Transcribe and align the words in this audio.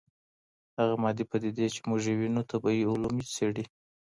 هغه 0.77 0.95
مادي 1.03 1.23
پدیدې 1.31 1.67
چې 1.73 1.79
موږ 1.89 2.01
یې 2.09 2.13
وینو 2.19 2.41
طبیعي 2.51 2.83
علوم 2.91 3.15
یې 3.21 3.25
څېړي. 3.35 3.65